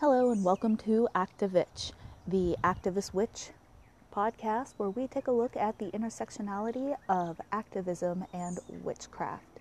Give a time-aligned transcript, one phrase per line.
[0.00, 1.92] Hello, and welcome to Activitch,
[2.26, 3.50] the Activist Witch
[4.12, 9.60] podcast, where we take a look at the intersectionality of activism and witchcraft.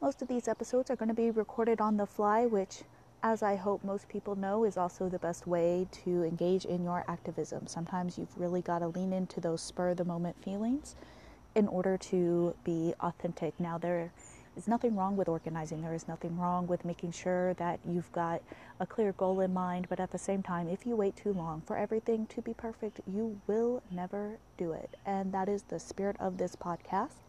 [0.00, 2.84] Most of these episodes are going to be recorded on the fly, which,
[3.22, 7.04] as I hope most people know, is also the best way to engage in your
[7.06, 7.66] activism.
[7.66, 10.96] Sometimes you've really got to lean into those spur of the moment feelings
[11.54, 13.60] in order to be authentic.
[13.60, 14.10] Now, there
[14.56, 15.82] is nothing wrong with organizing.
[15.82, 18.42] There is nothing wrong with making sure that you've got
[18.78, 19.86] a clear goal in mind.
[19.88, 23.00] But at the same time, if you wait too long for everything to be perfect,
[23.06, 24.96] you will never do it.
[25.06, 27.22] And that is the spirit of this podcast.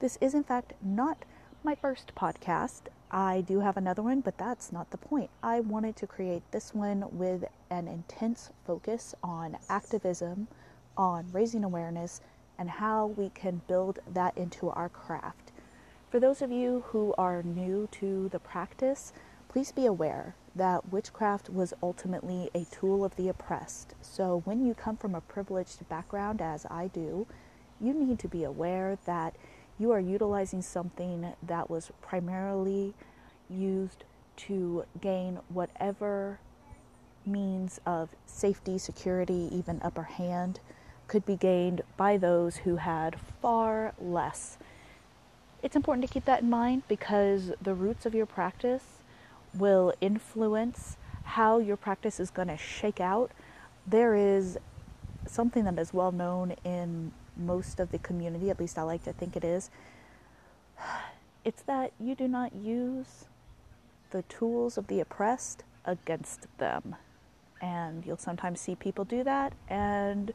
[0.00, 1.24] This is, in fact, not
[1.62, 2.82] my first podcast.
[3.10, 5.30] I do have another one, but that's not the point.
[5.42, 10.48] I wanted to create this one with an intense focus on activism,
[10.96, 12.20] on raising awareness,
[12.58, 15.45] and how we can build that into our craft.
[16.08, 19.12] For those of you who are new to the practice,
[19.48, 23.94] please be aware that witchcraft was ultimately a tool of the oppressed.
[24.02, 27.26] So when you come from a privileged background, as I do,
[27.80, 29.34] you need to be aware that
[29.78, 32.94] you are utilizing something that was primarily
[33.50, 34.04] used
[34.36, 36.38] to gain whatever
[37.26, 40.60] means of safety, security, even upper hand
[41.08, 44.56] could be gained by those who had far less.
[45.62, 48.84] It's important to keep that in mind because the roots of your practice
[49.54, 53.30] will influence how your practice is going to shake out.
[53.86, 54.58] There is
[55.26, 59.12] something that is well known in most of the community, at least I like to
[59.12, 59.70] think it is.
[61.44, 63.26] It's that you do not use
[64.10, 66.96] the tools of the oppressed against them.
[67.62, 70.34] And you'll sometimes see people do that, and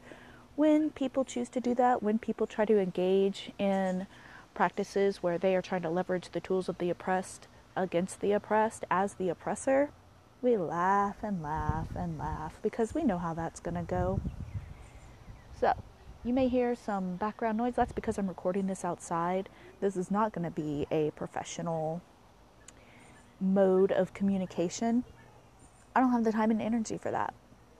[0.56, 4.06] when people choose to do that, when people try to engage in
[4.54, 8.84] practices where they are trying to leverage the tools of the oppressed against the oppressed
[8.90, 9.90] as the oppressor,
[10.40, 14.20] we laugh and laugh and laugh because we know how that's going to go.
[15.58, 15.72] So,
[16.24, 17.74] you may hear some background noise.
[17.74, 19.48] That's because I'm recording this outside.
[19.80, 22.00] This is not going to be a professional
[23.40, 25.04] mode of communication.
[25.96, 27.34] I don't have the time and energy for that.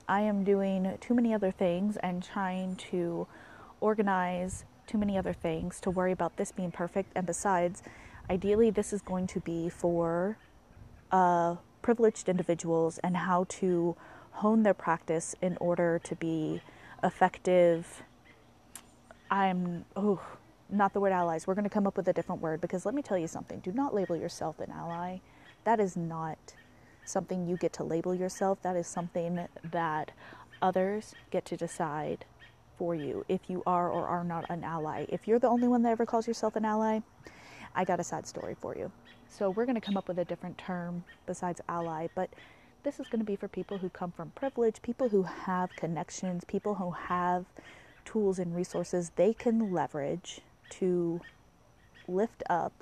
[0.08, 3.28] I am doing too many other things and trying to
[3.80, 7.10] organize too many other things to worry about this being perfect.
[7.16, 7.82] And besides,
[8.28, 10.36] ideally, this is going to be for
[11.10, 13.96] uh, privileged individuals and how to
[14.32, 16.60] hone their practice in order to be
[17.02, 18.02] effective.
[19.30, 20.20] I'm, oh,
[20.68, 21.46] not the word allies.
[21.46, 23.60] We're going to come up with a different word because let me tell you something.
[23.60, 25.18] Do not label yourself an ally.
[25.64, 26.54] That is not
[27.06, 28.60] something you get to label yourself.
[28.60, 30.10] That is something that
[30.60, 32.26] others get to decide
[32.82, 35.06] for you if you are or are not an ally.
[35.08, 36.98] If you're the only one that ever calls yourself an ally,
[37.76, 38.90] I got a sad story for you.
[39.28, 42.28] So we're going to come up with a different term besides ally, but
[42.82, 46.42] this is going to be for people who come from privilege, people who have connections,
[46.42, 47.44] people who have
[48.04, 51.20] tools and resources they can leverage to
[52.08, 52.72] lift up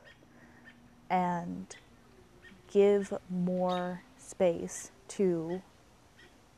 [1.11, 1.77] and
[2.73, 5.61] give more space to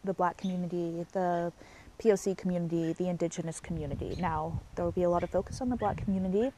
[0.04, 1.53] the black community, the
[2.03, 4.17] POC community, the indigenous community.
[4.19, 6.53] Now, there will be a lot of focus on the black community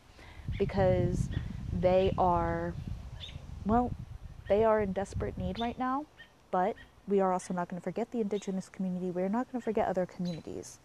[0.58, 1.28] because
[1.72, 2.74] they are,
[3.66, 3.90] well,
[4.48, 6.06] they are in desperate need right now,
[6.50, 9.10] but we are also not going to forget the indigenous community.
[9.10, 10.78] We're not going to forget other communities.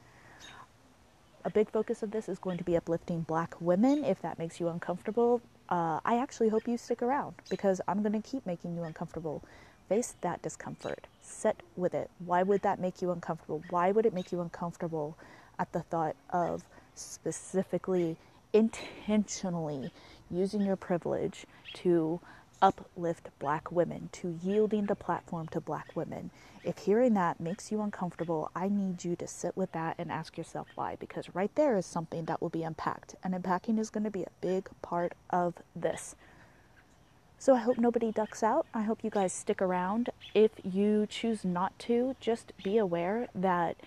[1.45, 4.03] A big focus of this is going to be uplifting black women.
[4.03, 8.19] If that makes you uncomfortable, uh, I actually hope you stick around because I'm going
[8.19, 9.41] to keep making you uncomfortable.
[9.87, 12.09] Face that discomfort, sit with it.
[12.19, 13.63] Why would that make you uncomfortable?
[13.69, 15.17] Why would it make you uncomfortable
[15.57, 16.63] at the thought of
[16.95, 18.17] specifically,
[18.53, 19.91] intentionally
[20.31, 22.19] using your privilege to
[22.61, 26.29] uplift black women, to yielding the platform to black women.
[26.63, 30.37] If hearing that makes you uncomfortable, I need you to sit with that and ask
[30.37, 34.03] yourself why, because right there is something that will be unpacked, and unpacking is going
[34.03, 36.15] to be a big part of this.
[37.41, 38.65] So I hope nobody ducks out.
[38.73, 40.09] I hope you guys stick around.
[40.33, 43.77] If you choose not to, just be aware that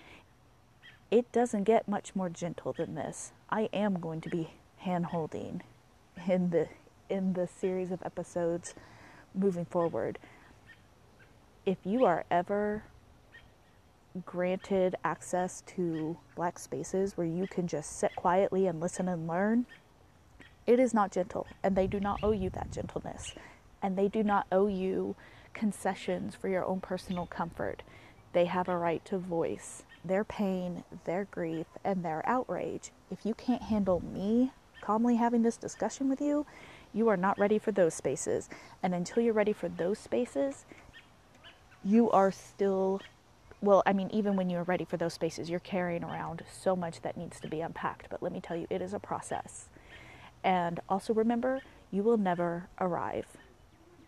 [1.11, 3.31] it doesn't get much more gentle than this.
[3.51, 5.61] I am going to be hand holding
[6.27, 6.67] in the
[7.09, 8.73] in the series of episodes
[9.35, 10.17] moving forward.
[11.63, 12.85] If you are ever
[14.25, 19.67] granted access to black spaces where you can just sit quietly and listen and learn,
[20.65, 23.33] it is not gentle, and they do not owe you that gentleness,
[23.81, 25.15] and they do not owe you
[25.53, 27.83] concessions for your own personal comfort.
[28.33, 32.91] They have a right to voice their pain, their grief, and their outrage.
[33.11, 34.51] If you can't handle me
[34.81, 36.45] calmly having this discussion with you,
[36.93, 38.49] you are not ready for those spaces.
[38.81, 40.65] And until you're ready for those spaces,
[41.83, 43.01] you are still
[43.61, 46.99] well, I mean, even when you're ready for those spaces, you're carrying around so much
[47.01, 48.07] that needs to be unpacked.
[48.09, 49.69] But let me tell you, it is a process.
[50.43, 51.61] And also remember,
[51.91, 53.27] you will never arrive.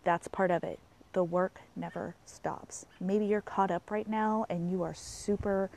[0.04, 0.80] That's part of it.
[1.14, 2.86] The work never stops.
[3.00, 5.70] Maybe you're caught up right now and you are super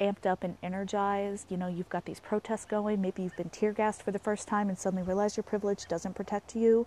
[0.00, 1.50] amped up and energized.
[1.50, 3.00] You know, you've got these protests going.
[3.00, 6.14] Maybe you've been tear gassed for the first time and suddenly realize your privilege doesn't
[6.14, 6.86] protect you.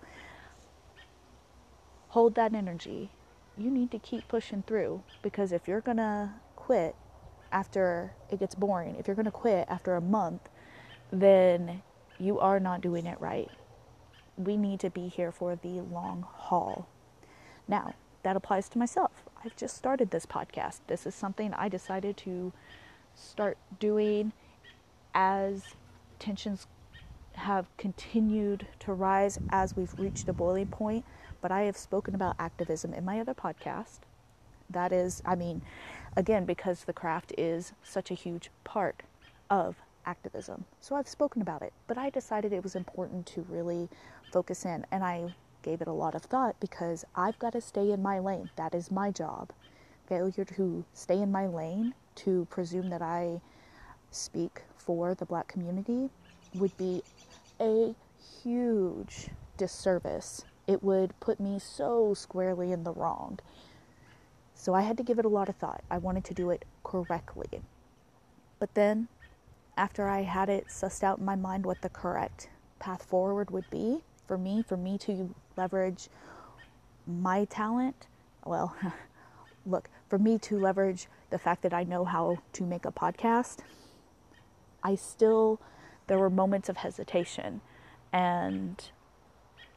[2.08, 3.10] Hold that energy
[3.56, 6.94] you need to keep pushing through because if you're going to quit
[7.50, 10.48] after it gets boring, if you're going to quit after a month,
[11.10, 11.82] then
[12.22, 13.50] you are not doing it right.
[14.36, 16.88] We need to be here for the long haul.
[17.68, 19.24] Now, that applies to myself.
[19.44, 20.80] I've just started this podcast.
[20.86, 22.52] This is something I decided to
[23.14, 24.32] start doing
[25.14, 25.64] as
[26.18, 26.66] tensions
[27.34, 31.04] have continued to rise as we've reached a boiling point
[31.42, 33.98] but I have spoken about activism in my other podcast.
[34.70, 35.60] That is, I mean,
[36.16, 39.02] again, because the craft is such a huge part
[39.50, 39.76] of
[40.06, 40.64] activism.
[40.80, 43.88] So I've spoken about it, but I decided it was important to really
[44.32, 47.92] focus in and I gave it a lot of thought because I've got to stay
[47.92, 48.50] in my lane.
[48.56, 49.50] That is my job.
[50.08, 53.40] Failure to stay in my lane, to presume that I
[54.10, 56.10] speak for the black community,
[56.54, 57.02] would be
[57.60, 57.94] a
[58.42, 63.38] huge disservice it would put me so squarely in the wrong.
[64.54, 65.82] So I had to give it a lot of thought.
[65.90, 67.62] I wanted to do it correctly.
[68.58, 69.08] But then,
[69.76, 72.48] after I had it sussed out in my mind what the correct
[72.78, 76.08] path forward would be for me, for me to leverage
[77.06, 78.06] my talent,
[78.44, 78.74] well,
[79.66, 83.58] look, for me to leverage the fact that I know how to make a podcast,
[84.82, 85.60] I still,
[86.06, 87.60] there were moments of hesitation.
[88.12, 88.82] And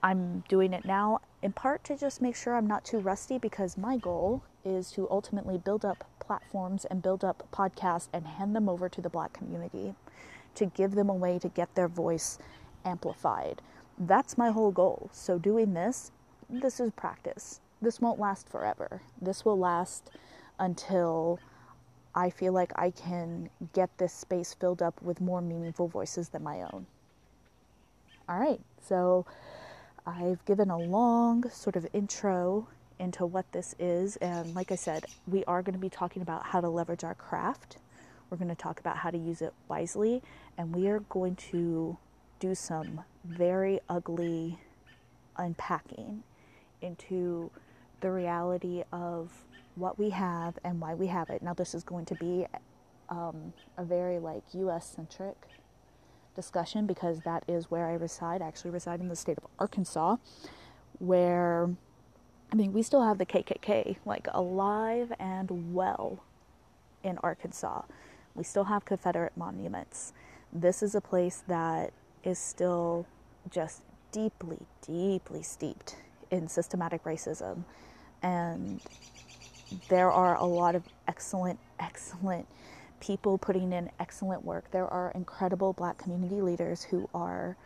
[0.01, 3.77] I'm doing it now in part to just make sure I'm not too rusty because
[3.77, 8.69] my goal is to ultimately build up platforms and build up podcasts and hand them
[8.69, 9.95] over to the black community
[10.56, 12.38] to give them a way to get their voice
[12.83, 13.62] amplified.
[13.98, 15.10] That's my whole goal.
[15.13, 16.12] So, doing this,
[16.50, 17.62] this is practice.
[17.81, 19.01] This won't last forever.
[19.22, 20.12] This will last
[20.60, 21.39] until
[22.13, 26.44] I feel like I can get this space filled up with more meaningful voices than
[26.44, 26.86] my own.
[28.28, 29.25] All right, so
[30.06, 32.68] I've given a long sort of intro
[33.00, 34.15] into what this is.
[34.18, 37.15] And like I said, we are going to be talking about how to leverage our
[37.15, 37.77] craft.
[38.30, 40.21] We're going to talk about how to use it wisely.
[40.57, 41.97] And we are going to
[42.39, 44.59] do some very ugly
[45.38, 46.24] unpacking
[46.81, 47.51] into
[48.01, 49.31] the reality of
[49.75, 51.42] what we have and why we have it.
[51.42, 52.45] Now, this is going to be
[53.09, 55.36] um, a very like US centric
[56.36, 58.42] discussion because that is where I reside.
[58.42, 60.18] I actually reside in the state of Arkansas,
[61.00, 61.69] where
[62.51, 66.24] I mean, we still have the KKK like alive and well
[67.03, 67.83] in Arkansas.
[68.33, 70.13] We still have Confederate monuments.
[70.51, 71.92] This is a place that
[72.24, 73.06] is still
[73.50, 73.81] just
[74.12, 75.97] deeply, deeply steeped
[76.31, 77.63] in systematic racism.
[78.21, 78.81] And
[79.89, 82.47] there are a lot of excellent, excellent
[83.00, 84.71] people putting in excellent work.
[84.71, 87.57] There are incredible black community leaders who are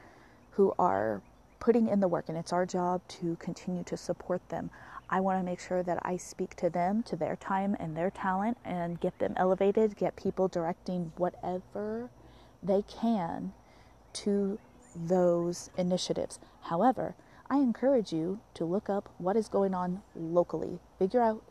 [0.51, 1.21] who are
[1.59, 4.69] putting in the work and it's our job to continue to support them.
[5.09, 8.11] I want to make sure that I speak to them, to their time and their
[8.11, 12.09] talent and get them elevated, get people directing whatever
[12.61, 13.53] they can
[14.13, 14.59] to
[14.95, 16.39] those initiatives.
[16.63, 17.15] However,
[17.49, 20.79] I encourage you to look up what is going on locally.
[20.99, 21.43] Figure out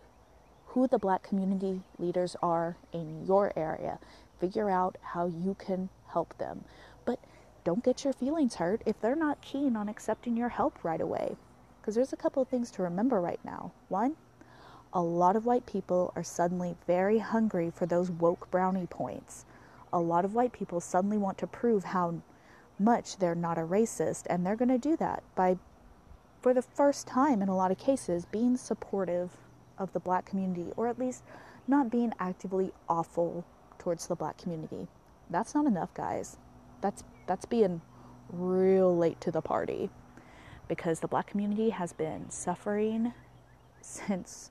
[0.68, 3.98] who the black community leaders are in your area.
[4.38, 6.64] Figure out how you can help them.
[7.68, 11.36] Don't get your feelings hurt if they're not keen on accepting your help right away.
[11.78, 13.72] Because there's a couple of things to remember right now.
[13.90, 14.16] One,
[14.94, 19.44] a lot of white people are suddenly very hungry for those woke brownie points.
[19.92, 22.22] A lot of white people suddenly want to prove how
[22.78, 25.58] much they're not a racist, and they're going to do that by,
[26.40, 29.32] for the first time in a lot of cases, being supportive
[29.76, 31.22] of the black community, or at least
[31.66, 33.44] not being actively awful
[33.78, 34.88] towards the black community.
[35.28, 36.38] That's not enough, guys.
[36.80, 37.80] That's that's being
[38.30, 39.90] real late to the party
[40.68, 43.12] because the black community has been suffering
[43.82, 44.50] since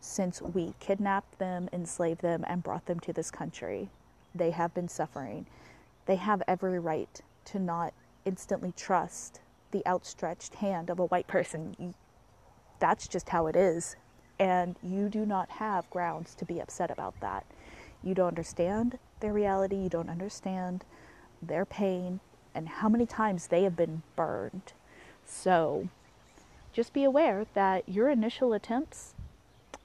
[0.00, 3.90] since we kidnapped them, enslaved them and brought them to this country.
[4.34, 5.46] They have been suffering.
[6.06, 7.94] They have every right to not
[8.24, 9.40] instantly trust
[9.72, 11.94] the outstretched hand of a white person.
[12.78, 13.96] That's just how it is.
[14.38, 17.44] And you do not have grounds to be upset about that.
[18.02, 20.84] You don't understand their reality, you don't understand
[21.42, 22.20] their pain,
[22.54, 24.72] and how many times they have been burned.
[25.24, 25.88] So
[26.72, 29.14] just be aware that your initial attempts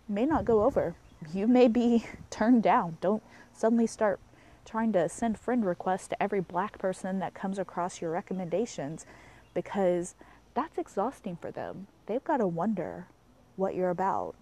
[0.08, 0.96] may not go over.
[1.34, 2.98] You may be turned down.
[3.02, 4.20] Don't suddenly start
[4.66, 9.06] trying to send friend requests to every black person that comes across your recommendations
[9.54, 10.16] because
[10.54, 11.88] that's exhausting for them.
[12.06, 13.08] They've got to wonder
[13.56, 14.36] what you're about.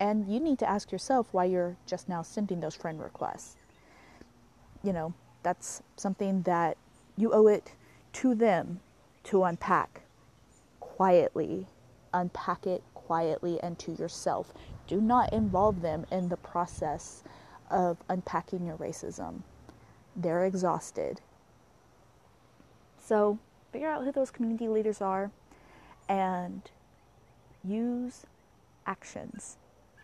[0.00, 3.56] And you need to ask yourself why you're just now sending those friend requests.
[4.82, 6.76] You know, that's something that
[7.16, 7.72] you owe it
[8.14, 8.80] to them
[9.24, 10.02] to unpack
[10.80, 11.66] quietly.
[12.14, 14.52] Unpack it quietly and to yourself.
[14.86, 17.22] Do not involve them in the process
[17.70, 19.42] of unpacking your racism.
[20.14, 21.20] They're exhausted.
[23.02, 23.38] So,
[23.72, 25.30] figure out who those community leaders are
[26.08, 26.62] and
[27.64, 28.26] use
[28.86, 29.56] actions.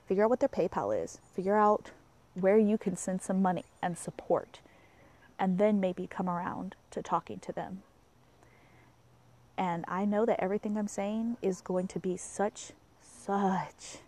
[0.07, 1.18] Figure out what their PayPal is.
[1.35, 1.90] Figure out
[2.35, 4.61] where you can send some money and support.
[5.38, 7.83] And then maybe come around to talking to them.
[9.57, 13.99] And I know that everything I'm saying is going to be such, such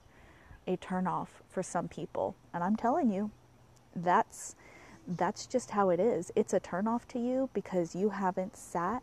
[0.67, 2.37] a turnoff for some people.
[2.55, 3.31] And I'm telling you,
[3.95, 4.55] that's
[5.07, 6.31] that's just how it is.
[6.37, 9.03] It's a turnoff to you because you haven't sat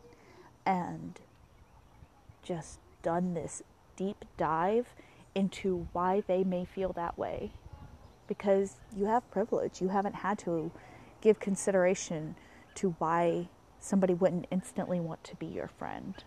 [0.65, 1.19] and
[2.43, 3.61] just done this
[3.97, 4.93] deep dive
[5.35, 7.51] into why they may feel that way.
[8.27, 9.81] Because you have privilege.
[9.81, 10.71] You haven't had to
[11.21, 12.35] give consideration
[12.75, 16.23] to why somebody wouldn't instantly want to be your friend.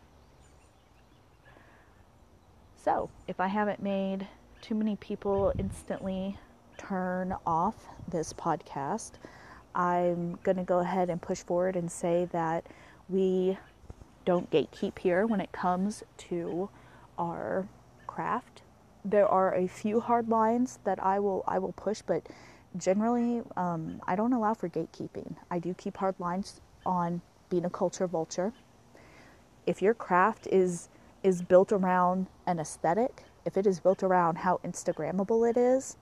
[2.76, 4.26] So, if I haven't made
[4.62, 6.38] too many people instantly
[6.78, 9.12] turn off this podcast,
[9.74, 12.66] I'm going to go ahead and push forward and say that
[13.08, 13.58] we
[14.24, 16.68] don't gatekeep here when it comes to
[17.18, 17.66] our
[18.06, 18.62] craft.
[19.04, 22.26] There are a few hard lines that I will I will push, but
[22.76, 25.34] generally um, I don't allow for gatekeeping.
[25.50, 28.52] I do keep hard lines on being a culture vulture.
[29.66, 30.88] If your craft is
[31.22, 35.96] is built around an aesthetic, if it is built around how Instagrammable it is,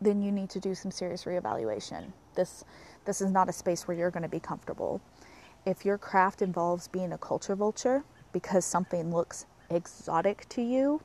[0.00, 2.12] then you need to do some serious reevaluation.
[2.34, 2.64] This
[3.04, 5.00] this is not a space where you're going to be comfortable.
[5.66, 11.00] If your craft involves being a culture vulture because something looks exotic to you,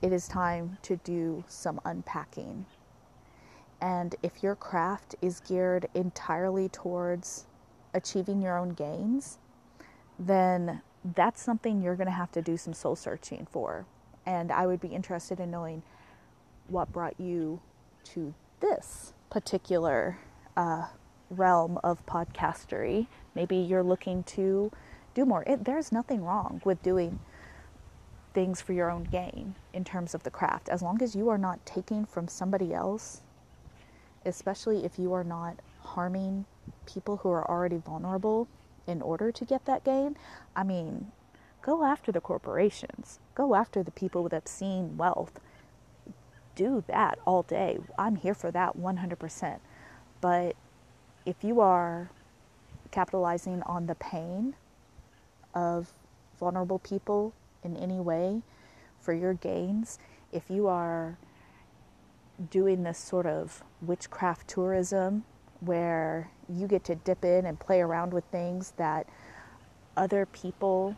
[0.00, 2.66] it is time to do some unpacking.
[3.80, 7.46] And if your craft is geared entirely towards
[7.94, 9.38] achieving your own gains,
[10.18, 10.82] then
[11.14, 13.86] that's something you're going to have to do some soul searching for.
[14.26, 15.82] And I would be interested in knowing
[16.66, 17.60] what brought you
[18.04, 20.18] to this particular
[20.56, 20.86] uh,
[21.30, 23.06] realm of podcastery.
[23.34, 24.72] Maybe you're looking to
[25.14, 25.44] do more.
[25.46, 27.20] It, there's nothing wrong with doing
[28.34, 31.38] things for your own gain in terms of the craft, as long as you are
[31.38, 33.22] not taking from somebody else,
[34.24, 36.44] especially if you are not harming
[36.86, 38.48] people who are already vulnerable
[38.86, 40.16] in order to get that gain.
[40.56, 41.12] I mean,
[41.62, 45.40] go after the corporations, go after the people with obscene wealth
[46.58, 47.78] do that all day.
[47.96, 49.60] I'm here for that 100%.
[50.20, 50.56] But
[51.24, 52.10] if you are
[52.90, 54.56] capitalizing on the pain
[55.54, 55.92] of
[56.40, 57.32] vulnerable people
[57.62, 58.42] in any way
[59.00, 60.00] for your gains,
[60.32, 61.16] if you are
[62.50, 65.24] doing this sort of witchcraft tourism
[65.60, 69.08] where you get to dip in and play around with things that
[69.96, 70.96] other people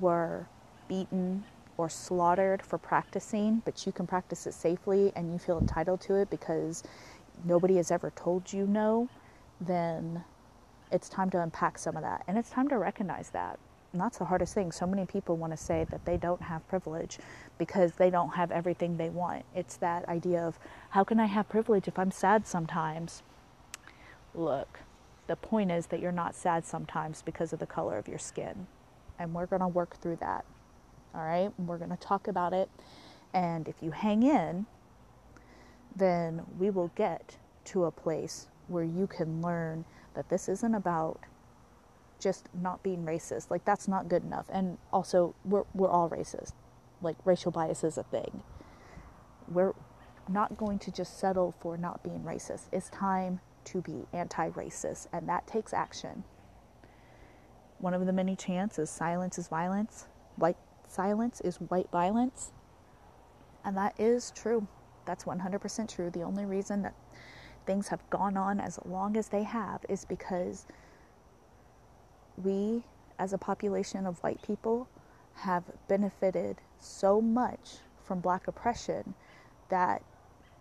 [0.00, 0.46] were
[0.88, 1.44] beaten
[1.76, 6.14] or slaughtered for practicing, but you can practice it safely and you feel entitled to
[6.14, 6.82] it because
[7.44, 9.08] nobody has ever told you no,
[9.60, 10.22] then
[10.92, 12.22] it's time to unpack some of that.
[12.28, 13.58] And it's time to recognize that.
[13.94, 14.72] That's the hardest thing.
[14.72, 17.18] So many people want to say that they don't have privilege
[17.58, 19.44] because they don't have everything they want.
[19.54, 20.58] It's that idea of
[20.90, 23.22] how can I have privilege if I'm sad sometimes?
[24.34, 24.80] Look,
[25.26, 28.66] the point is that you're not sad sometimes because of the color of your skin.
[29.18, 30.46] And we're going to work through that.
[31.14, 32.70] All right, we're going to talk about it.
[33.34, 34.64] And if you hang in,
[35.94, 39.84] then we will get to a place where you can learn
[40.14, 41.20] that this isn't about
[42.22, 43.50] just not being racist.
[43.50, 44.46] Like, that's not good enough.
[44.50, 46.52] And also, we're, we're all racist.
[47.02, 48.42] Like, racial bias is a thing.
[49.48, 49.72] We're
[50.28, 52.68] not going to just settle for not being racist.
[52.72, 56.24] It's time to be anti racist, and that takes action.
[57.78, 60.06] One of the many chants is silence is violence.
[60.36, 60.56] White
[60.88, 62.52] silence is white violence.
[63.64, 64.66] And that is true.
[65.04, 66.10] That's 100% true.
[66.10, 66.94] The only reason that
[67.66, 70.66] things have gone on as long as they have is because
[72.36, 72.82] we,
[73.18, 74.88] as a population of white people,
[75.34, 79.14] have benefited so much from black oppression
[79.68, 80.02] that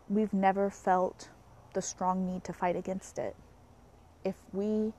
[0.09, 1.29] we've never felt
[1.73, 3.35] the strong need to fight against it.
[4.23, 4.93] If we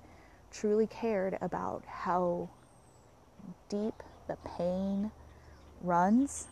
[0.51, 2.51] truly cared about how
[3.69, 5.11] deep the pain
[5.83, 6.49] runs,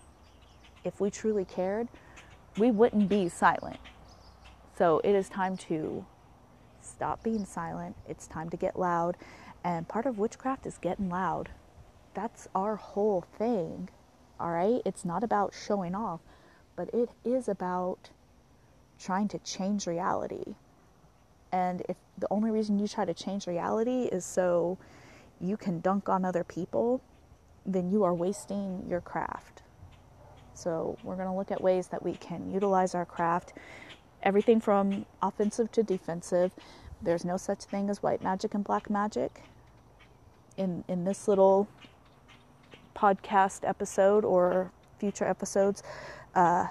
[0.85, 1.89] if we truly cared,
[2.59, 3.79] we wouldn't be silent.
[4.77, 6.05] So it is time to
[6.81, 7.97] stop being silent.
[8.09, 9.17] It's time to get loud.
[9.63, 11.51] And part of witchcraft is getting loud.
[12.15, 13.89] That's our whole thing.
[14.39, 14.81] All right?
[14.85, 16.21] It's not about showing off,
[16.77, 18.11] but it is about
[18.99, 20.55] trying to change reality.
[21.53, 24.79] And if the only reason you try to change reality is so
[25.41, 27.01] you can dunk on other people,
[27.67, 29.63] then you are wasting your craft.
[30.55, 33.55] So, we're going to look at ways that we can utilize our craft,
[34.23, 36.53] everything from offensive to defensive.
[37.03, 39.43] There's no such thing as white magic and black magic.
[40.57, 41.69] In, in this little
[42.95, 45.83] podcast episode or future episodes,
[46.35, 46.67] uh,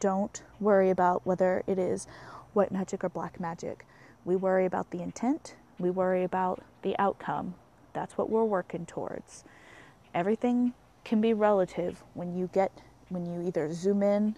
[0.00, 2.06] don't worry about whether it is
[2.52, 3.84] white magic or black magic.
[4.24, 7.54] We worry about the intent, we worry about the outcome.
[7.92, 9.44] That's what we're working towards.
[10.14, 10.74] Everything
[11.04, 12.70] can be relative when you get
[13.08, 14.36] when you either zoom in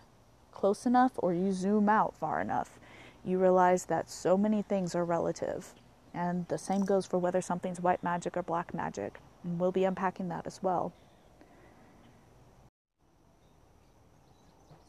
[0.52, 2.79] close enough or you zoom out far enough.
[3.24, 5.74] You realize that so many things are relative.
[6.12, 9.20] And the same goes for whether something's white magic or black magic.
[9.44, 10.92] And we'll be unpacking that as well.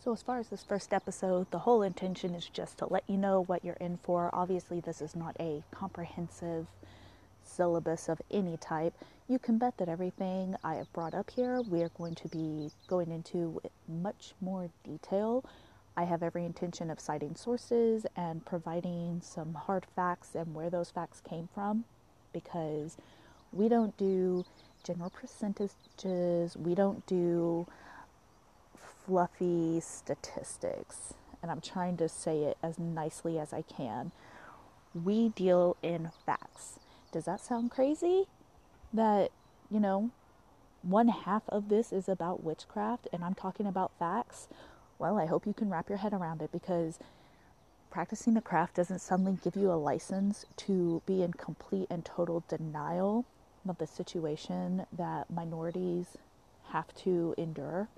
[0.04, 3.18] So, as far as this first episode, the whole intention is just to let you
[3.18, 4.32] know what you're in for.
[4.34, 6.66] Obviously, this is not a comprehensive
[7.44, 8.96] syllabus of any type.
[9.28, 12.72] You can bet that everything I have brought up here, we are going to be
[12.88, 15.46] going into much more detail.
[15.96, 20.90] I have every intention of citing sources and providing some hard facts and where those
[20.90, 21.84] facts came from
[22.32, 22.98] because
[23.52, 24.46] we don't do
[24.84, 27.68] general percentages, we don't do
[29.06, 34.12] fluffy statistics, and I'm trying to say it as nicely as I can.
[34.94, 36.80] We deal in facts.
[37.12, 38.26] Does that sound crazy?
[38.94, 39.32] That,
[39.70, 40.12] you know,
[40.82, 44.48] one half of this is about witchcraft and I'm talking about facts?
[45.02, 47.00] Well, I hope you can wrap your head around it because
[47.90, 52.44] practicing the craft doesn't suddenly give you a license to be in complete and total
[52.48, 53.26] denial
[53.68, 56.18] of the situation that minorities
[56.68, 57.90] have to endure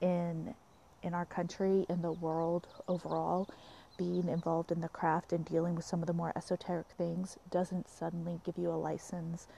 [0.00, 0.54] in
[1.02, 3.46] in our country, in the world overall,
[3.98, 7.90] being involved in the craft and dealing with some of the more esoteric things doesn't
[7.90, 9.48] suddenly give you a license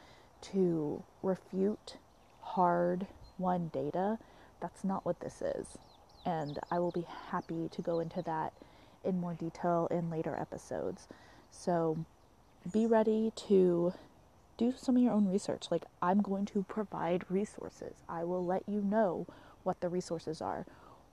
[0.41, 1.99] to refute
[2.41, 3.07] hard
[3.39, 4.19] won data.
[4.61, 5.79] That's not what this is.
[6.25, 8.53] And I will be happy to go into that
[9.05, 11.07] in more detail in later episodes.
[11.51, 11.99] So
[12.73, 13.93] be ready to
[14.57, 15.67] do some of your own research.
[15.71, 19.27] Like, I'm going to provide resources, I will let you know
[19.63, 20.67] what the resources are.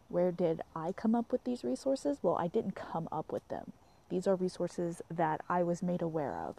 [0.09, 2.17] Where did I come up with these resources?
[2.21, 3.71] Well, I didn't come up with them.
[4.09, 6.55] These are resources that I was made aware of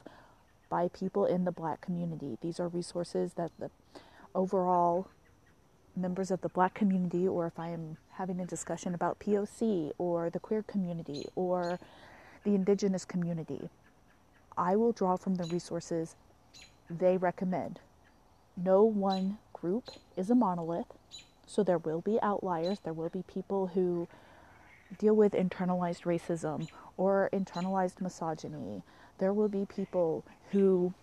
[0.71, 2.39] by people in the black community.
[2.41, 3.71] These are resources that the
[4.35, 5.09] overall
[5.95, 10.31] members of the black community, or if I am having a discussion about POC or
[10.31, 11.79] the queer community or
[12.45, 13.71] the indigenous community,
[14.57, 16.17] I will draw from the resources
[16.91, 17.81] they recommend.
[18.57, 20.93] No one group is a monolith.
[21.47, 24.09] So there will be outliers, there will be people who
[24.99, 28.83] deal with internalized racism or internalized misogyny.
[29.19, 30.95] There will be people who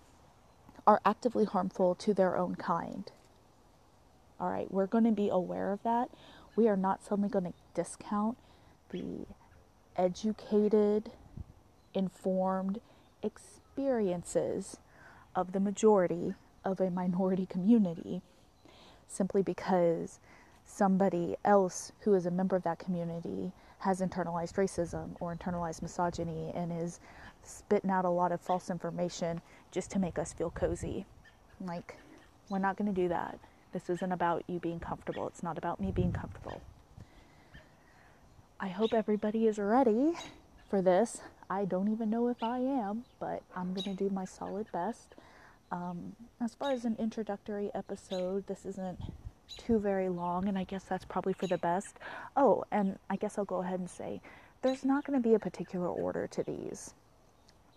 [0.86, 3.12] are actively harmful to their own kind.
[4.40, 6.10] All right, we're going to be aware of that.
[6.56, 8.38] We are not suddenly going to discount
[8.92, 9.26] the
[9.96, 11.12] educated,
[11.94, 12.80] informed
[13.24, 14.78] experiences
[15.36, 16.34] of the majority
[16.66, 18.22] of a minority community
[19.08, 20.20] simply because
[20.66, 26.52] somebody else who is a member of that community has internalized racism or internalized misogyny
[26.54, 27.00] and is
[27.44, 31.06] spitting out a lot of false information just to make us feel cozy.
[31.62, 31.98] Like,
[32.50, 33.40] we're not going to do that.
[33.72, 35.28] This isn't about you being comfortable.
[35.28, 36.62] It's not about me being comfortable.
[38.60, 40.14] I hope everybody is ready
[40.70, 41.22] for this.
[41.50, 45.16] I don't even know if I am, but I'm going to do my solid best.
[45.72, 49.00] Um, as far as an introductory episode, this isn't
[49.58, 51.98] too very long, and I guess that's probably for the best.
[52.36, 54.22] Oh, and I guess I'll go ahead and say
[54.62, 56.94] there's not going to be a particular order to these.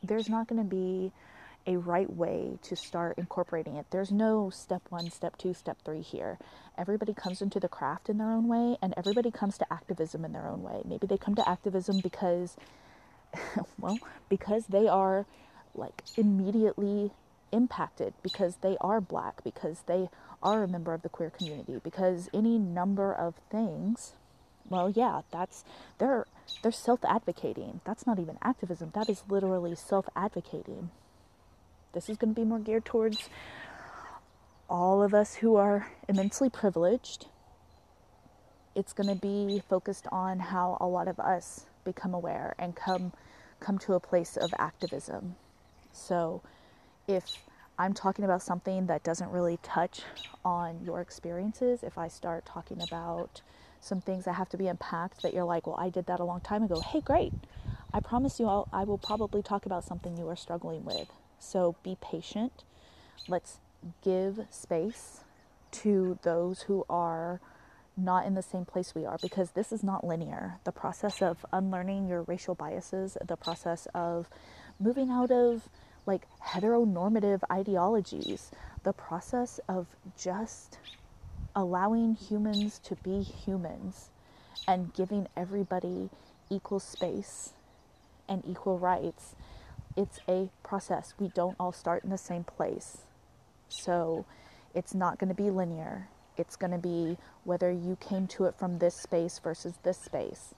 [0.02, 1.12] There's not going to be
[1.66, 3.86] a right way to start incorporating it.
[3.90, 6.38] There's no step one, step two, step three here.
[6.76, 10.32] Everybody comes into the craft in their own way, and everybody comes to activism in
[10.32, 10.82] their own way.
[10.84, 12.56] Maybe they come to activism because,
[13.78, 13.98] well,
[14.28, 15.26] because they are
[15.74, 17.12] like immediately
[17.52, 20.08] impacted because they are black, because they
[20.42, 24.14] are a member of the queer community, because any number of things,
[24.68, 25.64] well, yeah, that's
[25.98, 26.26] they're
[26.62, 27.80] they're self-advocating.
[27.84, 28.90] That's not even activism.
[28.94, 30.90] That is literally self-advocating.
[31.92, 33.28] This is going to be more geared towards
[34.68, 37.26] all of us who are immensely privileged
[38.74, 43.12] it's going to be focused on how a lot of us become aware and come
[43.60, 45.36] come to a place of activism.
[45.92, 46.42] So,
[47.06, 47.24] if
[47.78, 50.02] I'm talking about something that doesn't really touch
[50.44, 53.40] on your experiences, if I start talking about
[53.80, 56.24] some things that have to be unpacked that you're like, well, I did that a
[56.24, 57.32] long time ago, hey, great.
[57.92, 61.08] I promise you, I'll, I will probably talk about something you are struggling with.
[61.42, 62.64] So be patient.
[63.28, 63.58] Let's
[64.02, 65.20] give space
[65.72, 67.40] to those who are
[67.96, 70.58] not in the same place we are because this is not linear.
[70.64, 74.28] The process of unlearning your racial biases, the process of
[74.80, 75.68] moving out of
[76.06, 78.50] like heteronormative ideologies,
[78.84, 80.78] the process of just
[81.54, 84.10] allowing humans to be humans
[84.66, 86.08] and giving everybody
[86.50, 87.50] equal space
[88.28, 89.34] and equal rights.
[89.96, 91.14] It's a process.
[91.18, 92.98] We don't all start in the same place.
[93.68, 94.24] So
[94.74, 96.08] it's not going to be linear.
[96.36, 100.54] It's going to be whether you came to it from this space versus this space.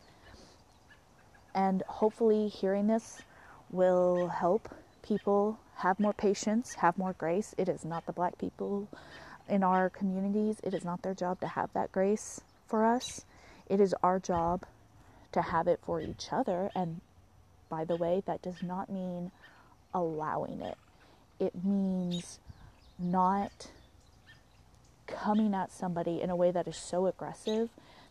[1.55, 3.23] And hopefully, hearing this
[3.71, 4.69] will help
[5.03, 7.55] people have more patience, have more grace.
[7.59, 8.89] It is not the black people
[9.49, 13.25] in our communities, it is not their job to have that grace for us.
[13.69, 14.65] It is our job
[15.33, 16.71] to have it for each other.
[16.75, 17.01] And
[17.75, 19.33] by the way, that does not mean
[19.93, 20.79] allowing it,
[21.41, 22.39] it means
[23.01, 23.69] not
[25.09, 27.69] coming at somebody in a way that is so aggressive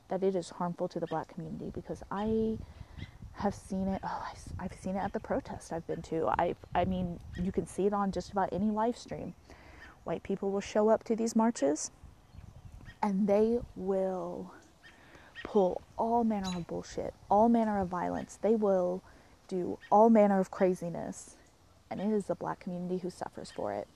[0.09, 2.57] that it is harmful to the black community because I
[3.35, 4.01] have seen it.
[4.03, 4.27] Oh,
[4.59, 6.27] I've seen it at the protest I've been to.
[6.37, 9.33] I, I mean, you can see it on just about any live stream.
[10.03, 11.89] White people will show up to these marches
[13.01, 14.51] and they will
[15.45, 18.37] pull all manner of bullshit, all manner of violence.
[18.41, 19.01] They will
[19.47, 21.35] do all manner of craziness.
[21.89, 23.87] And it is the black community who suffers for it.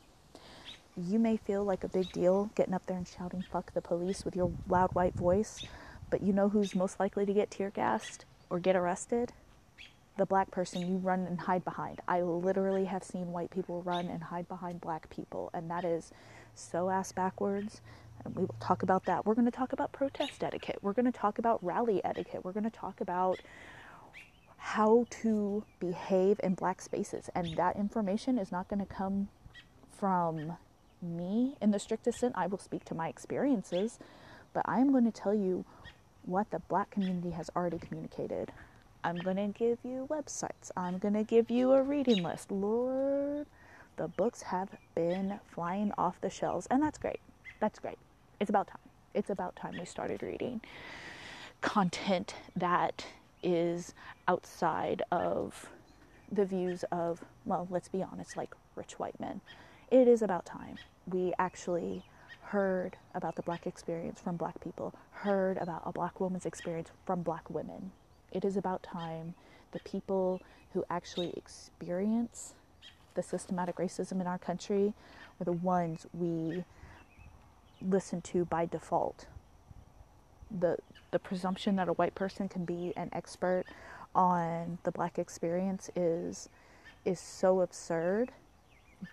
[0.95, 4.25] You may feel like a big deal getting up there and shouting, fuck the police
[4.25, 5.63] with your loud white voice,
[6.09, 9.33] but you know who's most likely to get tear gassed or get arrested?
[10.17, 12.01] The black person you run and hide behind.
[12.07, 16.11] I literally have seen white people run and hide behind black people, and that is
[16.55, 17.81] so ass backwards.
[18.25, 19.25] And we will talk about that.
[19.25, 20.79] We're going to talk about protest etiquette.
[20.81, 22.43] We're going to talk about rally etiquette.
[22.43, 23.39] We're going to talk about
[24.71, 27.29] how to behave in black spaces.
[27.33, 29.29] And that information is not going to come
[29.97, 30.57] from
[31.01, 32.33] me in the strictest sense.
[32.35, 33.97] I will speak to my experiences,
[34.53, 35.63] but I am going to tell you
[36.25, 38.51] what the black community has already communicated.
[39.05, 40.69] I'm going to give you websites.
[40.75, 42.51] I'm going to give you a reading list.
[42.51, 43.47] Lord,
[43.95, 47.21] the books have been flying off the shelves, and that's great.
[47.61, 47.97] That's great.
[48.41, 48.81] It's about time.
[49.13, 50.59] It's about time we started reading
[51.61, 53.05] content that
[53.43, 53.93] is
[54.27, 55.69] outside of
[56.31, 59.41] the views of, well, let's be honest, like rich white men.
[59.89, 62.03] It is about time we actually
[62.41, 67.21] heard about the black experience from black people, heard about a black woman's experience from
[67.21, 67.91] black women.
[68.31, 69.35] It is about time
[69.71, 70.41] the people
[70.73, 72.53] who actually experience
[73.15, 74.93] the systematic racism in our country
[75.39, 76.63] were the ones we
[77.81, 79.25] listen to by default.
[80.51, 80.77] The
[81.11, 83.63] the presumption that a white person can be an expert
[84.13, 86.49] on the black experience is
[87.05, 88.31] is so absurd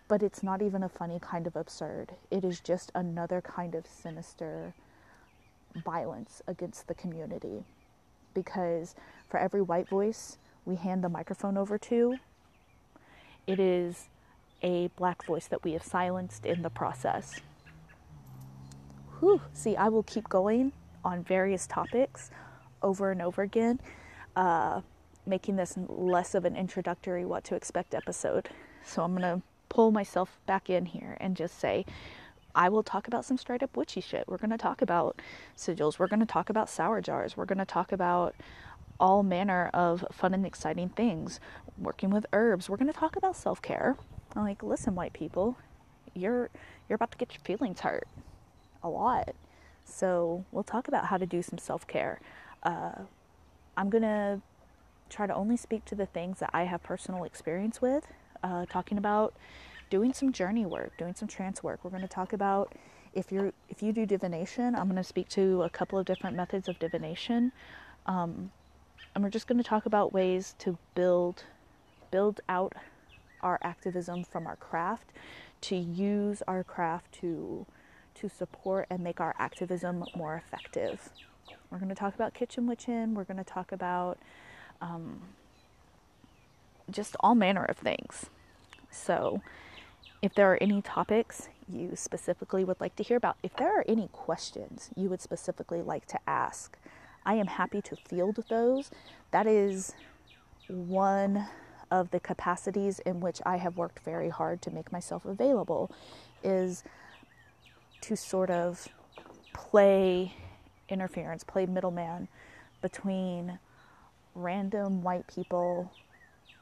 [0.08, 2.12] but it's not even a funny kind of absurd.
[2.30, 4.74] It is just another kind of sinister
[5.84, 7.64] violence against the community.
[8.32, 8.94] Because
[9.28, 12.16] for every white voice we hand the microphone over to,
[13.46, 14.08] it is
[14.62, 17.40] a black voice that we have silenced in the process.
[19.20, 19.40] Whew.
[19.52, 20.72] See, I will keep going
[21.04, 22.30] on various topics
[22.82, 23.80] over and over again,
[24.36, 24.80] uh,
[25.26, 28.48] making this less of an introductory what to expect episode.
[28.84, 31.84] So I'm going to pull myself back in here and just say,
[32.54, 34.24] I will talk about some straight up witchy shit.
[34.28, 35.20] We're going to talk about
[35.56, 35.98] sigils.
[35.98, 37.36] We're going to talk about sour jars.
[37.36, 38.34] We're going to talk about
[39.00, 41.40] all manner of fun and exciting things.
[41.76, 42.68] Working with herbs.
[42.68, 43.96] We're going to talk about self care.
[44.36, 45.56] I'm like, listen, white people,
[46.14, 46.50] you're
[46.88, 48.06] you're about to get your feelings hurt
[48.82, 49.34] a lot.
[49.84, 52.20] So we'll talk about how to do some self care.
[52.62, 52.92] Uh,
[53.76, 54.40] I'm gonna
[55.10, 58.06] try to only speak to the things that I have personal experience with
[58.44, 59.34] uh, talking about
[59.90, 61.80] doing some journey work, doing some trance work.
[61.82, 62.74] We're going to talk about
[63.14, 64.74] if you if you do divination.
[64.74, 67.52] I'm going to speak to a couple of different methods of divination,
[68.06, 68.50] um,
[69.14, 71.44] and we're just going to talk about ways to build
[72.10, 72.74] build out
[73.40, 75.10] our activism from our craft,
[75.62, 77.66] to use our craft to
[78.16, 81.10] to support and make our activism more effective.
[81.70, 83.14] We're going to talk about kitchen witching.
[83.14, 84.18] We're going to talk about
[84.80, 85.22] um,
[86.90, 88.26] just all manner of things.
[88.90, 89.42] So,
[90.22, 93.36] if there are any topics you specifically would like to hear about.
[93.42, 96.76] If there are any questions you would specifically like to ask,
[97.24, 98.90] I am happy to field those.
[99.30, 99.94] That is
[100.68, 101.46] one
[101.90, 105.90] of the capacities in which I have worked very hard to make myself available
[106.42, 106.82] is
[108.06, 108.88] to sort of
[109.52, 110.32] play
[110.88, 112.28] interference, play middleman
[112.82, 113.58] between
[114.34, 115.90] random white people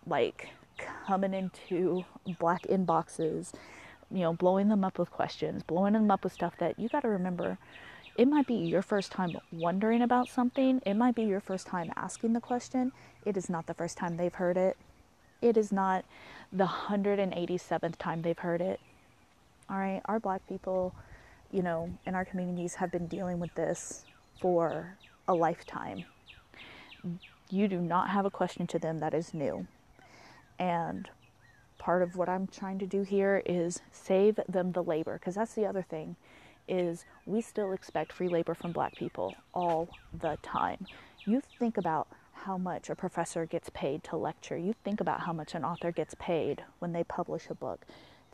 [0.07, 0.49] like
[1.07, 2.05] coming into
[2.39, 3.53] black inboxes,
[4.11, 7.01] you know, blowing them up with questions, blowing them up with stuff that you got
[7.01, 7.59] to remember
[8.17, 10.83] it might be your first time wondering about something.
[10.85, 12.93] It might be your first time asking the question.
[13.25, 14.77] It is not the first time they've heard it.
[15.41, 16.05] It is not
[16.53, 18.81] the 187th time they've heard it.
[19.71, 20.95] All right, our black people,
[21.53, 24.05] you know, in our communities have been dealing with this
[24.41, 24.97] for
[25.29, 26.05] a lifetime.
[27.51, 29.67] You do not have a question to them that is new.
[30.59, 31.09] And
[31.79, 35.55] part of what I'm trying to do here is save them the labor because that's
[35.55, 36.17] the other thing
[36.69, 39.89] is we still expect free labor from black people all
[40.19, 40.87] the time.
[41.27, 44.57] You think about how much a professor gets paid to lecture.
[44.57, 47.85] You think about how much an author gets paid when they publish a book.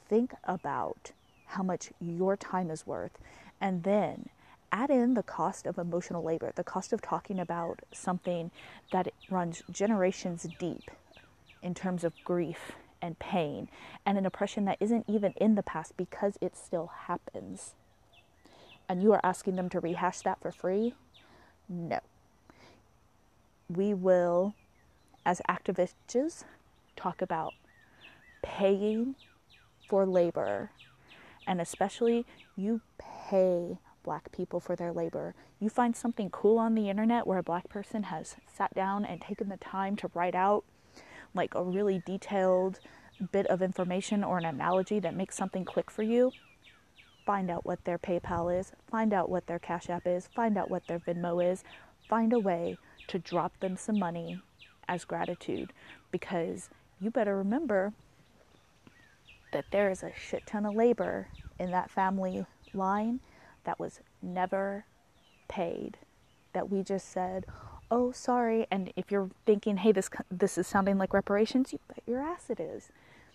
[0.08, 1.12] Think about
[1.48, 3.18] how much your time is worth.
[3.60, 4.28] And then
[4.70, 8.50] add in the cost of emotional labor, the cost of talking about something
[8.92, 10.90] that runs generations deep
[11.62, 13.68] in terms of grief and pain
[14.04, 17.74] and an oppression that isn't even in the past because it still happens.
[18.88, 20.94] And you are asking them to rehash that for free?
[21.68, 22.00] No.
[23.68, 24.54] We will,
[25.26, 26.44] as activists,
[26.96, 27.52] talk about
[28.42, 29.14] paying
[29.88, 30.70] for labor
[31.48, 35.34] and especially you pay black people for their labor.
[35.58, 39.20] You find something cool on the internet where a black person has sat down and
[39.20, 40.64] taken the time to write out
[41.34, 42.78] like a really detailed
[43.32, 46.32] bit of information or an analogy that makes something click for you.
[47.26, 50.70] Find out what their PayPal is, find out what their Cash App is, find out
[50.70, 51.64] what their Venmo is,
[52.08, 52.76] find a way
[53.08, 54.40] to drop them some money
[54.86, 55.72] as gratitude
[56.10, 57.92] because you better remember
[59.52, 63.20] that there is a shit ton of labor in that family line
[63.64, 64.84] that was never
[65.48, 65.98] paid.
[66.52, 67.46] That we just said,
[67.90, 72.02] "Oh, sorry." And if you're thinking, "Hey, this this is sounding like reparations," you bet
[72.06, 72.90] your ass it is,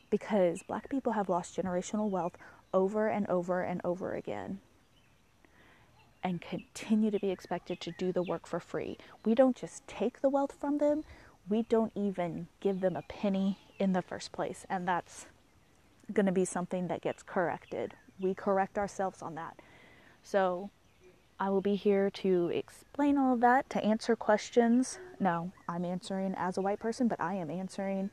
[0.10, 2.38] because Black people have lost generational wealth
[2.74, 4.60] over and over and over again,
[6.24, 8.98] and continue to be expected to do the work for free.
[9.26, 11.04] We don't just take the wealth from them;
[11.48, 15.28] we don't even give them a penny in the first place, and that's
[16.12, 17.94] going to be something that gets corrected.
[18.20, 19.60] We correct ourselves on that.
[20.22, 20.70] So
[21.40, 25.00] I will be here to explain all of that, to answer questions.
[25.20, 28.10] No, I'm answering as a white person, but I am answering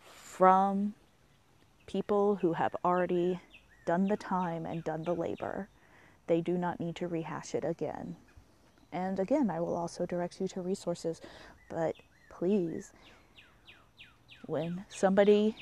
[0.00, 0.94] from
[1.86, 3.40] people who have already
[3.86, 5.68] done the time and done the labor.
[6.26, 8.16] They do not need to rehash it again.
[8.90, 11.20] And again, I will also direct you to resources,
[11.68, 11.94] but
[12.30, 12.92] please,
[14.46, 15.56] when somebody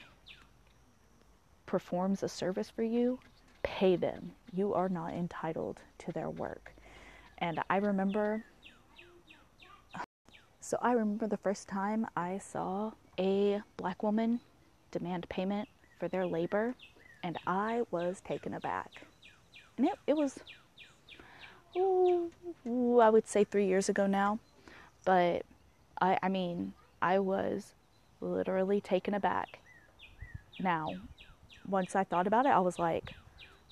[1.72, 3.18] performs a service for you,
[3.62, 4.32] pay them.
[4.52, 6.74] You are not entitled to their work.
[7.38, 8.44] And I remember,
[10.60, 14.40] so I remember the first time I saw a black woman
[14.90, 15.66] demand payment
[15.98, 16.74] for their labor,
[17.22, 19.06] and I was taken aback.
[19.78, 20.40] And it, it was,
[21.74, 22.30] ooh,
[23.00, 24.40] I would say three years ago now,
[25.06, 25.46] but
[26.02, 27.72] I, I mean, I was
[28.20, 29.60] literally taken aback.
[30.60, 30.90] Now,
[31.68, 33.14] once I thought about it, I was like,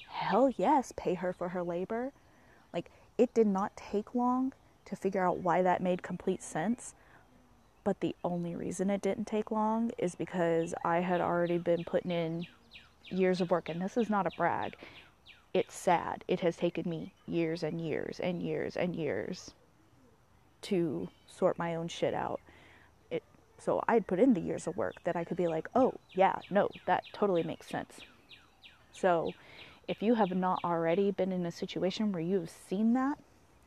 [0.08, 2.12] hell yes, pay her for her labor.
[2.72, 4.52] Like, it did not take long
[4.86, 6.94] to figure out why that made complete sense.
[7.84, 12.10] But the only reason it didn't take long is because I had already been putting
[12.10, 12.46] in
[13.06, 13.68] years of work.
[13.68, 14.76] And this is not a brag.
[15.54, 16.24] It's sad.
[16.28, 19.52] It has taken me years and years and years and years
[20.62, 22.40] to sort my own shit out.
[23.60, 26.40] So I'd put in the years of work that I could be like, oh, yeah,
[26.50, 28.00] no, that totally makes sense.
[28.92, 29.32] So
[29.86, 33.18] if you have not already been in a situation where you've seen that,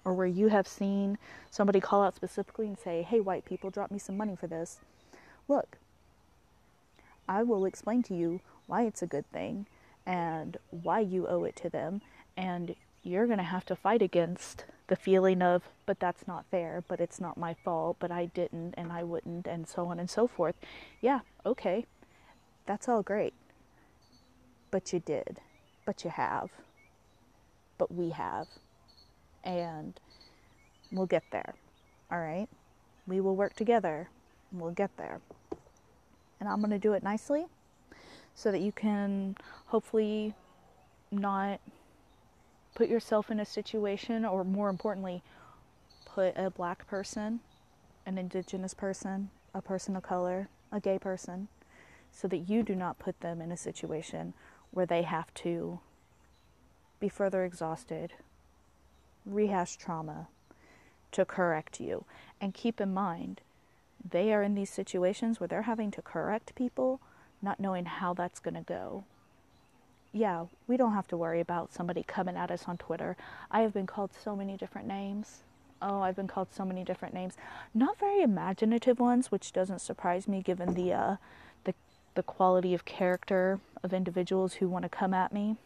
[0.05, 1.17] or where you have seen
[1.49, 4.79] somebody call out specifically and say, hey, white people, drop me some money for this,
[5.47, 5.77] look,
[7.27, 9.65] I will explain to you why it's a good thing
[10.05, 12.01] and why you owe it to them.
[12.35, 16.83] And you're going to have to fight against the feeling of, but that's not fair,
[16.87, 20.07] but it's not my fault, but I didn't and I wouldn't, and so on and
[20.07, 20.53] so forth.
[21.01, 21.87] Yeah, okay,
[22.67, 23.33] that's all great.
[24.69, 25.39] But you did,
[25.83, 26.51] but you have,
[27.79, 28.45] but we have,
[29.43, 29.99] and
[30.91, 31.55] we'll get there,
[32.11, 32.47] all right?
[33.07, 34.09] We will work together,
[34.51, 35.21] and we'll get there.
[36.39, 37.47] And I'm to do it nicely
[38.35, 40.35] so that you can hopefully
[41.11, 41.59] not
[42.73, 45.21] put yourself in a situation, or more importantly,
[46.05, 47.39] put a black person,
[48.05, 51.47] an indigenous person, a person of color, a gay person,
[52.11, 54.33] so that you do not put them in a situation
[54.71, 55.79] where they have to
[56.99, 58.13] be further exhausted,
[59.25, 60.27] rehash trauma
[61.11, 62.05] to correct you.
[62.41, 63.41] And keep in mind,
[64.07, 66.99] they are in these situations where they're having to correct people,
[67.41, 69.05] not knowing how that's going to go.
[70.15, 73.17] Yeah, we don't have to worry about somebody coming at us on Twitter.
[73.49, 75.39] I have been called so many different names.
[75.81, 77.35] Oh, I've been called so many different names.
[77.73, 81.15] Not very imaginative ones, which doesn't surprise me given the uh,
[81.63, 81.73] the
[82.13, 85.57] the quality of character of individuals who want to come at me.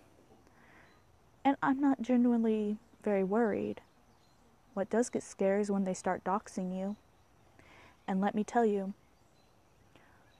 [1.44, 3.82] And I'm not genuinely very worried.
[4.74, 6.96] What does get scary is when they start doxing you.
[8.08, 8.94] And let me tell you,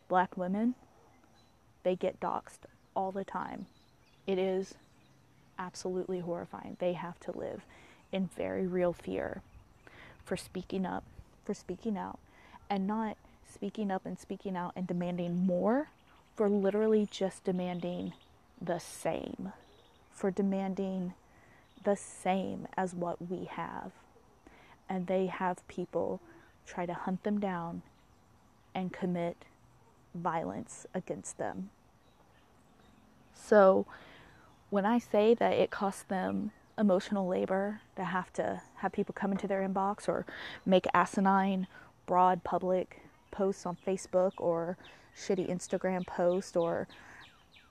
[0.08, 0.76] black women,
[1.84, 2.66] they get doxed
[2.96, 3.66] all the time.
[4.28, 4.76] It is
[5.58, 6.76] absolutely horrifying.
[6.80, 7.62] They have to live
[8.12, 9.42] in very real fear
[10.26, 11.04] for speaking up,
[11.46, 12.20] for speaking out,
[12.70, 13.18] and not
[13.52, 15.88] speaking up and speaking out and demanding more,
[16.36, 18.14] for literally just demanding
[18.62, 19.54] the same,
[20.12, 21.14] for demanding
[21.84, 23.92] the same as what we have.
[24.90, 26.20] And they have people
[26.66, 27.82] try to hunt them down
[28.76, 29.38] and commit
[30.14, 31.70] violence against them.
[33.34, 33.86] So,
[34.70, 39.32] when I say that it costs them emotional labor to have to have people come
[39.32, 40.26] into their inbox or
[40.66, 41.68] make asinine,
[42.06, 43.02] broad public
[43.32, 44.78] posts on Facebook or
[45.16, 46.88] shitty Instagram posts or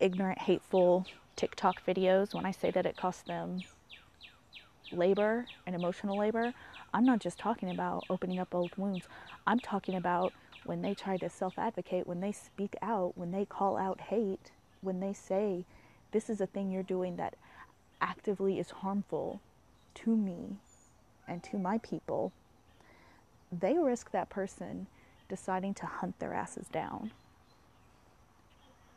[0.00, 1.06] ignorant, hateful
[1.36, 3.62] TikTok videos, when I say that it costs them
[4.90, 6.54] labor and emotional labor,
[6.94, 9.06] I'm not just talking about opening up old wounds.
[9.46, 10.32] I'm talking about
[10.64, 14.50] when they try to self advocate, when they speak out, when they call out hate,
[14.80, 15.64] when they say,
[16.12, 17.34] this is a thing you're doing that
[18.00, 19.40] actively is harmful
[19.94, 20.58] to me
[21.26, 22.32] and to my people,
[23.50, 24.86] they risk that person
[25.28, 27.10] deciding to hunt their asses down.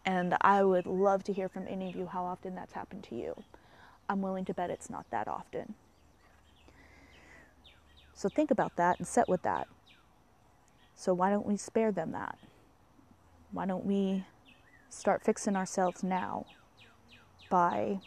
[0.05, 3.15] And I would love to hear from any of you how often that's happened to
[3.15, 3.43] you.
[4.07, 5.75] I'm willing to bet it's not that often.
[8.13, 9.67] So think about that and set with that.
[10.95, 12.37] So why don't we spare them that?
[13.51, 14.25] Why don't we
[14.89, 16.45] start fixing ourselves now
[17.49, 17.99] by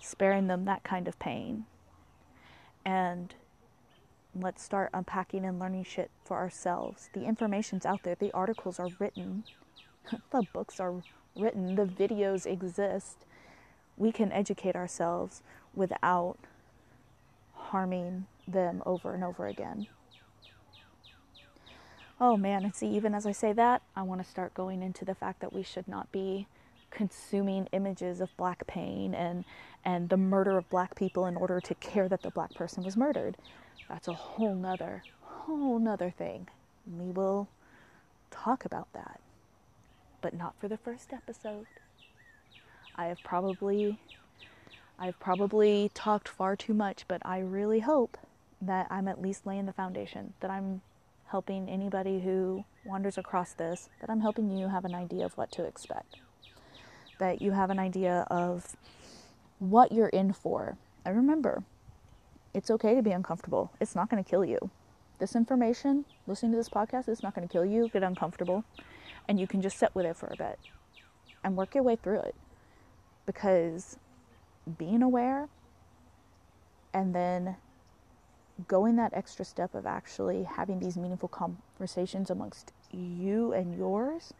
[0.00, 1.66] sparing them that kind of pain?
[2.84, 3.34] And
[4.34, 7.10] let's start unpacking and learning shit for ourselves.
[7.12, 9.44] The information's out there, the articles are written,
[10.30, 11.02] the books are
[11.36, 13.18] written, the videos exist.
[13.96, 15.42] We can educate ourselves
[15.74, 16.38] without
[17.54, 19.86] harming them over and over again.
[22.20, 25.04] Oh man, and see, even as I say that, I want to start going into
[25.04, 26.46] the fact that we should not be
[26.92, 29.44] consuming images of black pain and
[29.84, 32.96] and the murder of black people in order to care that the black person was
[32.96, 33.36] murdered.
[33.88, 36.46] That's a whole nother, whole nother thing.
[36.86, 37.48] We will
[38.30, 39.20] talk about that,
[40.20, 41.66] but not for the first episode.
[42.94, 43.98] I have probably
[44.98, 48.16] I've probably talked far too much, but I really hope
[48.60, 50.80] that I'm at least laying the foundation, that I'm
[51.26, 55.50] helping anybody who wanders across this, that I'm helping you have an idea of what
[55.52, 56.16] to expect,
[57.22, 58.76] that you have an idea of
[59.60, 60.76] what you're in for.
[61.04, 61.62] And remember,
[62.52, 64.58] it's okay to be uncomfortable, it's not going to kill you.
[65.20, 68.64] This information, listening to this podcast, is not going to kill you, get uncomfortable,
[69.28, 70.58] and you can just sit with it for a bit
[71.44, 72.34] and work your way through it.
[73.24, 73.98] Because
[74.76, 75.48] being aware
[76.92, 77.54] and then
[78.66, 84.34] going that extra step of actually having these meaningful conversations amongst you and yours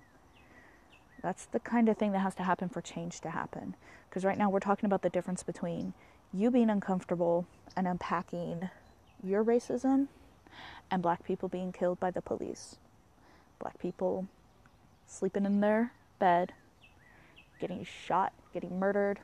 [1.22, 3.74] that's the kind of thing that has to happen for change to happen
[4.08, 5.94] because right now we're talking about the difference between
[6.32, 8.68] you being uncomfortable and unpacking
[9.22, 10.08] your racism
[10.90, 12.76] and black people being killed by the police
[13.58, 14.26] black people
[15.06, 16.52] sleeping in their bed
[17.61, 19.20] getting shot getting murdered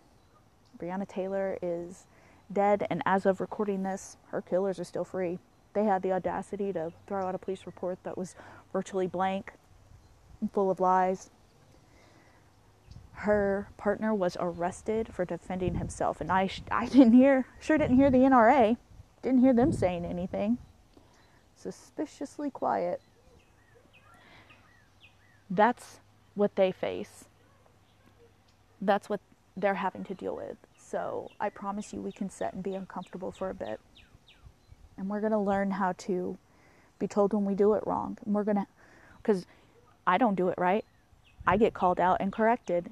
[0.78, 2.06] breonna taylor is
[2.52, 5.38] dead, and as of recording this, her killers are still free.
[5.74, 8.34] They had the audacity to throw out a police report that was
[8.72, 9.52] virtually blank,
[10.40, 11.30] and full of lies.
[13.22, 18.10] Her partner was arrested for defending himself, and I, I didn't hear, sure didn't hear
[18.10, 18.76] the NRA,
[19.22, 20.58] didn't hear them saying anything.
[21.56, 23.00] Suspiciously quiet.
[25.50, 25.98] That's
[26.34, 27.24] what they face.
[28.80, 29.20] That's what
[29.56, 30.56] they're having to deal with.
[30.76, 33.80] So I promise you, we can sit and be uncomfortable for a bit.
[34.96, 36.38] And we're going to learn how to
[36.98, 38.18] be told when we do it wrong.
[38.24, 38.66] And we're going to,
[39.20, 39.46] because
[40.06, 40.84] I don't do it right.
[41.46, 42.90] I get called out and corrected.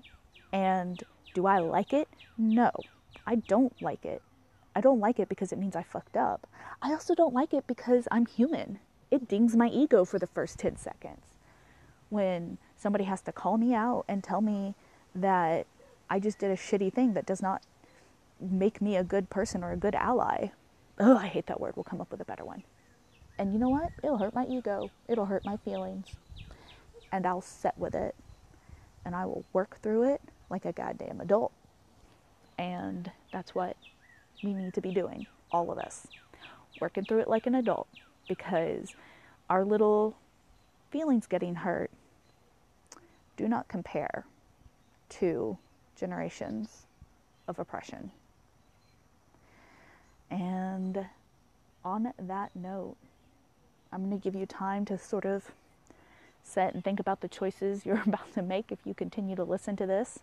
[0.56, 1.02] And
[1.34, 2.08] Do I like it?
[2.38, 2.70] No,
[3.26, 4.22] I don't like it.
[4.74, 6.46] I don't like it because it means I fucked up.
[6.80, 8.78] I also don't like it because I'm human.
[9.10, 11.26] It dings my ego for the first 10 seconds.
[12.08, 14.74] When somebody has to call me out and tell me
[15.14, 15.66] that
[16.08, 17.62] I just did a shitty thing that does not
[18.40, 20.48] make me a good person or a good ally.
[20.98, 21.76] Oh, I hate that word.
[21.76, 22.62] We'll come up with a better one.
[23.38, 23.90] And you know what?
[24.02, 24.90] It'll hurt my ego.
[25.06, 26.06] It'll hurt my feelings.
[27.12, 28.14] And I'll set with it.
[29.04, 31.52] And I will work through it like a goddamn adult.
[32.58, 33.76] And that's what
[34.42, 36.06] we need to be doing, all of us.
[36.80, 37.88] Working through it like an adult
[38.28, 38.94] because
[39.48, 40.16] our little
[40.90, 41.90] feelings getting hurt
[43.36, 44.24] do not compare
[45.08, 45.56] to
[45.98, 46.86] generations
[47.48, 48.10] of oppression.
[50.30, 51.06] And
[51.84, 52.96] on that note,
[53.92, 55.52] I'm going to give you time to sort of
[56.46, 59.76] set and think about the choices you're about to make if you continue to listen
[59.76, 60.20] to this,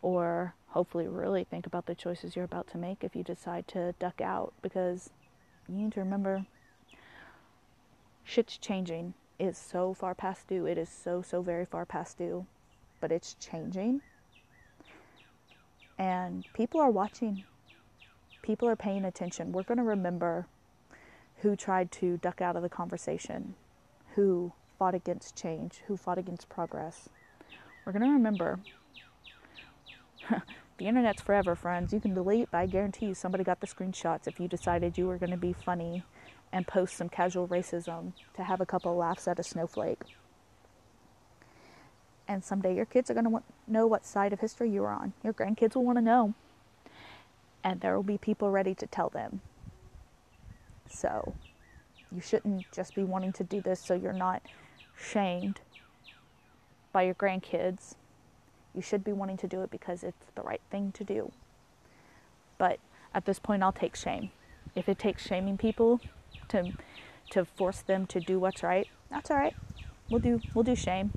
[0.00, 3.94] or hopefully really think about the choices you're about to make if you decide to
[3.98, 5.10] duck out because
[5.68, 6.46] you need to remember
[8.24, 9.14] shit's changing.
[9.38, 10.66] It's so far past due.
[10.66, 12.46] It is so, so very far past due,
[13.00, 14.00] but it's changing.
[15.98, 17.44] And people are watching,
[18.42, 19.52] people are paying attention.
[19.52, 20.46] We're going to remember
[21.38, 23.54] who tried to duck out of the conversation,
[24.14, 27.08] who fought against change, who fought against progress.
[27.84, 28.58] We're going to remember
[30.78, 31.92] the internet's forever, friends.
[31.92, 35.06] You can delete, but I guarantee you somebody got the screenshots if you decided you
[35.06, 36.02] were going to be funny
[36.50, 40.02] and post some casual racism to have a couple laughs at a snowflake.
[42.26, 45.12] And someday your kids are going to know what side of history you are on.
[45.22, 46.34] Your grandkids will want to know.
[47.62, 49.42] And there will be people ready to tell them.
[50.88, 51.34] So
[52.14, 54.42] you shouldn't just be wanting to do this so you're not
[54.96, 55.60] shamed
[56.92, 57.94] by your grandkids.
[58.74, 61.32] You should be wanting to do it because it's the right thing to do.
[62.58, 62.78] But
[63.14, 64.30] at this point, I'll take shame.
[64.74, 66.00] If it takes shaming people
[66.48, 66.72] to
[67.30, 69.54] to force them to do what's right, that's all right.
[70.10, 71.12] We'll do we'll do shame.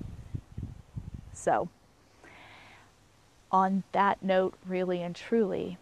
[1.34, 1.70] So,
[3.52, 5.78] on that note, really and truly,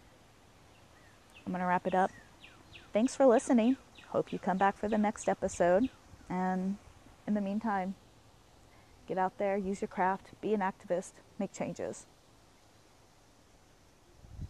[1.44, 2.10] I'm going to wrap it up.
[2.92, 3.76] Thanks for listening.
[4.08, 5.88] Hope you come back for the next episode.
[6.28, 6.76] And
[7.26, 7.94] in the meantime,
[9.06, 12.06] get out there, use your craft, be an activist, make changes.